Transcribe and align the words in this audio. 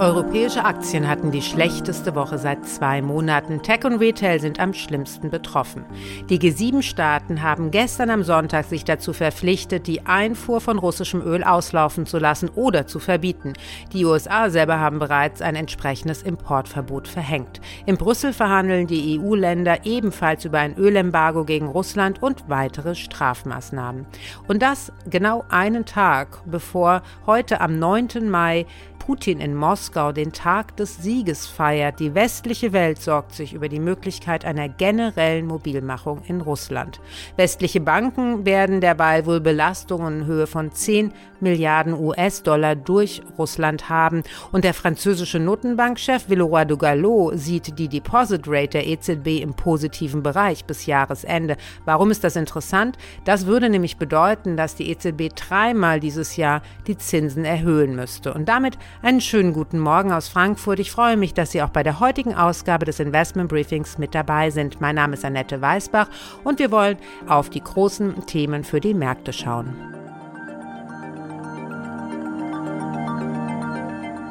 Europäische 0.00 0.64
Aktien 0.64 1.08
hatten 1.08 1.30
die 1.30 1.40
schlechteste 1.40 2.16
Woche 2.16 2.36
seit 2.36 2.66
zwei 2.66 3.00
Monaten. 3.00 3.62
Tech 3.62 3.84
und 3.84 3.94
Retail 4.00 4.40
sind 4.40 4.58
am 4.58 4.74
schlimmsten 4.74 5.30
betroffen. 5.30 5.84
Die 6.28 6.38
G7-Staaten 6.38 7.42
haben 7.42 7.70
gestern 7.70 8.10
am 8.10 8.24
Sonntag 8.24 8.64
sich 8.64 8.84
dazu 8.84 9.12
verpflichtet, 9.12 9.86
die 9.86 10.04
Einfuhr 10.04 10.60
von 10.60 10.78
russischem 10.78 11.22
Öl 11.22 11.44
auslaufen 11.44 12.06
zu 12.06 12.18
lassen 12.18 12.50
oder 12.50 12.88
zu 12.88 12.98
verbieten. 12.98 13.52
Die 13.92 14.04
USA 14.04 14.50
selber 14.50 14.80
haben 14.80 14.98
bereits 14.98 15.40
ein 15.40 15.54
entsprechendes 15.54 16.22
Importverbot 16.22 17.06
verhängt. 17.06 17.60
In 17.86 17.96
Brüssel 17.96 18.32
verhandeln 18.32 18.88
die 18.88 19.20
EU-Länder 19.20 19.86
ebenfalls 19.86 20.44
über 20.44 20.58
ein 20.58 20.76
Ölembargo 20.76 21.44
gegen 21.44 21.68
Russland 21.68 22.20
und 22.20 22.48
weitere 22.48 22.96
Strafmaßnahmen. 22.96 24.06
Und 24.48 24.60
das 24.60 24.92
genau 25.08 25.44
einen 25.48 25.86
Tag 25.86 26.42
bevor 26.44 27.02
heute 27.26 27.60
am 27.60 27.78
9. 27.78 28.28
Mai 28.28 28.66
Putin 29.04 29.38
in 29.38 29.54
Moskau 29.54 30.12
den 30.12 30.32
Tag 30.32 30.78
des 30.78 31.02
Sieges 31.02 31.46
feiert. 31.46 32.00
Die 32.00 32.14
westliche 32.14 32.72
Welt 32.72 33.02
sorgt 33.02 33.34
sich 33.34 33.52
über 33.52 33.68
die 33.68 33.78
Möglichkeit 33.78 34.46
einer 34.46 34.70
generellen 34.70 35.46
Mobilmachung 35.46 36.22
in 36.26 36.40
Russland. 36.40 37.00
Westliche 37.36 37.82
Banken 37.82 38.46
werden 38.46 38.80
derweil 38.80 39.26
wohl 39.26 39.40
Belastungen 39.40 40.20
in 40.20 40.26
Höhe 40.26 40.46
von 40.46 40.72
10 40.72 41.12
Milliarden 41.40 41.92
US-Dollar 41.92 42.74
durch 42.74 43.20
Russland 43.36 43.90
haben. 43.90 44.22
Und 44.52 44.64
der 44.64 44.72
französische 44.72 45.38
Notenbankchef 45.38 46.30
Villeroy 46.30 46.64
de 46.64 46.78
Gallo 46.78 47.32
sieht 47.34 47.78
die 47.78 47.88
Deposit 47.88 48.44
Rate 48.46 48.68
der 48.68 48.86
EZB 48.86 49.42
im 49.42 49.52
positiven 49.52 50.22
Bereich 50.22 50.64
bis 50.64 50.86
Jahresende. 50.86 51.58
Warum 51.84 52.10
ist 52.10 52.24
das 52.24 52.36
interessant? 52.36 52.96
Das 53.26 53.44
würde 53.44 53.68
nämlich 53.68 53.98
bedeuten, 53.98 54.56
dass 54.56 54.76
die 54.76 54.90
EZB 54.90 55.34
dreimal 55.36 56.00
dieses 56.00 56.36
Jahr 56.36 56.62
die 56.86 56.96
Zinsen 56.96 57.44
erhöhen 57.44 57.94
müsste. 57.94 58.32
Und 58.32 58.48
damit 58.48 58.78
einen 59.02 59.20
schönen 59.20 59.52
guten 59.52 59.78
Morgen 59.78 60.12
aus 60.12 60.28
Frankfurt. 60.28 60.78
Ich 60.78 60.90
freue 60.90 61.16
mich, 61.16 61.34
dass 61.34 61.52
Sie 61.52 61.62
auch 61.62 61.70
bei 61.70 61.82
der 61.82 62.00
heutigen 62.00 62.34
Ausgabe 62.34 62.86
des 62.86 63.00
Investment 63.00 63.48
Briefings 63.48 63.98
mit 63.98 64.14
dabei 64.14 64.50
sind. 64.50 64.80
Mein 64.80 64.94
Name 64.94 65.14
ist 65.14 65.24
Annette 65.24 65.60
Weißbach 65.60 66.08
und 66.42 66.58
wir 66.58 66.70
wollen 66.70 66.98
auf 67.26 67.50
die 67.50 67.62
großen 67.62 68.26
Themen 68.26 68.64
für 68.64 68.80
die 68.80 68.94
Märkte 68.94 69.32
schauen. 69.32 69.74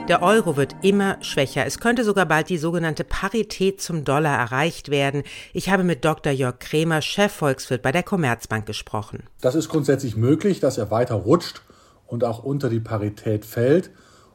Der 0.09 0.22
Euro 0.22 0.58
wird 0.58 0.75
immer 0.81 1.17
schwächer. 1.23 1.66
Es 1.66 1.80
könnte 1.80 2.03
sogar 2.03 2.25
bald 2.25 2.50
die 2.50 2.58
sogenannte 2.58 3.06
Parität 3.06 3.80
zum 3.80 4.03
Dollar 4.03 4.38
erreicht 4.38 4.89
werden. 4.89 5.23
Ich 5.53 5.69
habe 5.69 5.86
mit 5.86 6.03
Dr. 6.03 6.34
Jörg 6.34 6.59
Kremer, 6.59 7.02
Chefvolkswirt 7.02 7.81
bei 7.81 7.94
der 7.94 8.03
Commerzbank 8.03 8.66
gesprochen. 8.66 9.23
Das 9.39 9.56
ist 9.56 9.69
grundsätzlich 9.69 10.17
möglich, 10.17 10.59
dass 10.59 10.78
er 10.78 10.91
weiter 10.91 11.16
rutscht 11.16 11.61
und 12.06 12.25
auch 12.25 12.44
unter 12.44 12.69
die 12.69 12.81
Parität 12.81 13.45
fällt. 13.45 13.91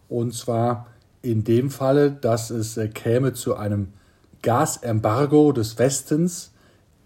Und 0.09 0.35
zwar 0.35 0.87
in 1.23 1.45
dem 1.45 1.71
Falle, 1.71 2.11
dass 2.11 2.51
es 2.51 2.77
äh, 2.77 2.89
käme 2.89 3.33
zu 3.33 3.57
einem 3.57 3.89
Gasembargo 4.43 5.53
des 5.53 5.79
Westens, 5.79 6.53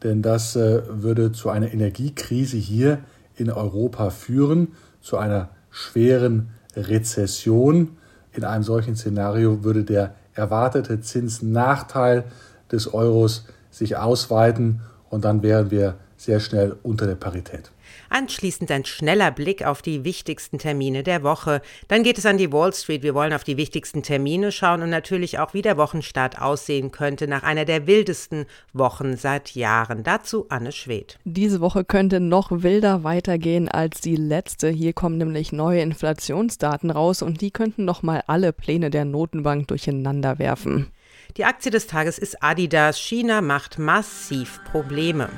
denn 0.03 0.22
das 0.22 0.56
äh, 0.56 0.83
würde 0.89 1.33
zu 1.33 1.48
einer 1.48 1.73
Energiekrise 1.73 2.56
hier 2.56 2.98
in 3.36 3.50
Europa 3.50 4.11
führen, 4.11 4.69
zu 5.00 5.17
einer 5.17 5.50
schweren 5.70 6.50
Rezession. 6.77 7.97
In 8.33 8.45
einem 8.45 8.62
solchen 8.62 8.97
Szenario 8.97 9.64
würde 9.64 9.84
der 9.84 10.14
erwartete 10.34 11.00
Zinsnachteil 11.00 12.25
des 12.70 12.92
Euros 12.92 13.45
sich 13.70 13.97
ausweiten 13.97 14.80
und 15.11 15.25
dann 15.25 15.42
wären 15.42 15.70
wir 15.70 15.97
sehr 16.22 16.40
schnell 16.40 16.76
unter 16.82 17.06
der 17.06 17.14
Parität. 17.14 17.70
Anschließend 18.08 18.70
ein 18.70 18.84
schneller 18.84 19.30
Blick 19.30 19.64
auf 19.64 19.83
die 19.83 20.05
wichtigsten 20.05 20.58
Termine 20.58 21.02
der 21.02 21.22
Woche. 21.22 21.62
Dann 21.88 22.02
geht 22.02 22.18
es 22.18 22.27
an 22.27 22.36
die 22.36 22.52
Wall 22.52 22.72
Street. 22.72 23.02
Wir 23.02 23.14
wollen 23.14 23.33
auf 23.33 23.44
die 23.44 23.56
wichtigsten 23.56 24.02
Termine 24.02 24.52
schauen 24.52 24.82
und 24.82 24.90
natürlich 24.90 25.38
auch, 25.38 25.55
wie 25.55 25.62
der 25.62 25.77
Wochenstart 25.77 26.40
aussehen 26.40 26.90
könnte 26.90 27.27
nach 27.27 27.42
einer 27.42 27.64
der 27.64 27.86
wildesten 27.86 28.46
Wochen 28.72 29.16
seit 29.16 29.55
Jahren. 29.55 30.02
Dazu 30.02 30.46
Anne 30.48 30.72
Schwedt. 30.72 31.18
Diese 31.24 31.61
Woche 31.61 31.84
könnte 31.84 32.20
noch 32.20 32.50
wilder 32.50 33.02
weitergehen 33.05 33.68
als 33.68 34.00
die 34.00 34.16
letzte. 34.16 34.68
Hier 34.68 34.92
kommen 34.92 35.18
nämlich 35.18 35.52
neue 35.52 35.80
Inflationsdaten 35.80 36.90
raus 36.90 37.22
und 37.22 37.40
die 37.40 37.50
könnten 37.50 37.84
noch 37.84 38.02
mal 38.02 38.22
alle 38.27 38.52
Pläne 38.52 38.90
der 38.90 39.05
Notenbank 39.05 39.68
durcheinander 39.68 40.38
werfen. 40.38 40.88
Die 41.36 41.44
Aktie 41.46 41.70
des 41.70 41.86
Tages 41.86 42.18
ist 42.18 42.42
Adidas. 42.42 42.98
China 42.98 43.40
macht 43.40 43.78
massiv 43.78 44.61
Probleme. 44.70 45.30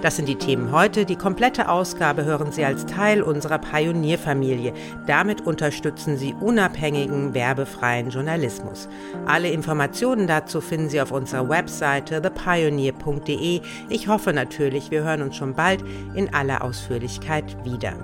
Das 0.00 0.14
sind 0.14 0.28
die 0.28 0.36
Themen 0.36 0.70
heute. 0.70 1.04
Die 1.04 1.16
komplette 1.16 1.68
Ausgabe 1.68 2.24
hören 2.24 2.52
Sie 2.52 2.64
als 2.64 2.86
Teil 2.86 3.20
unserer 3.20 3.58
Pionierfamilie. 3.58 4.72
Damit 5.08 5.44
unterstützen 5.44 6.16
Sie 6.16 6.34
unabhängigen, 6.34 7.34
werbefreien 7.34 8.10
Journalismus. 8.10 8.88
Alle 9.26 9.50
Informationen 9.50 10.28
dazu 10.28 10.60
finden 10.60 10.88
Sie 10.88 11.00
auf 11.00 11.10
unserer 11.10 11.48
Webseite 11.48 12.22
thepioneer.de. 12.22 13.60
Ich 13.88 14.06
hoffe 14.06 14.32
natürlich, 14.32 14.92
wir 14.92 15.02
hören 15.02 15.22
uns 15.22 15.36
schon 15.36 15.54
bald 15.54 15.82
in 16.14 16.32
aller 16.32 16.62
Ausführlichkeit 16.62 17.56
wieder. 17.64 17.94